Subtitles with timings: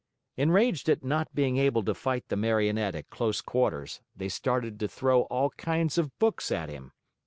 [0.35, 4.87] Enraged at not being able to fight the Marionette at close quarters, they started to
[4.87, 6.91] throw all kinds of books at him.